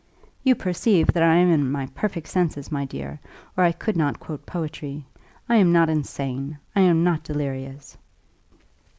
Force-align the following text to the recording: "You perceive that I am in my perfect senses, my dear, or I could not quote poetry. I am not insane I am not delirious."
"You 0.43 0.55
perceive 0.55 1.13
that 1.13 1.21
I 1.21 1.35
am 1.35 1.51
in 1.51 1.71
my 1.71 1.85
perfect 1.93 2.25
senses, 2.27 2.71
my 2.71 2.85
dear, 2.85 3.19
or 3.55 3.63
I 3.63 3.71
could 3.71 3.95
not 3.95 4.19
quote 4.19 4.47
poetry. 4.47 5.05
I 5.47 5.57
am 5.57 5.71
not 5.71 5.89
insane 5.91 6.57
I 6.75 6.81
am 6.81 7.03
not 7.03 7.21
delirious." 7.23 7.99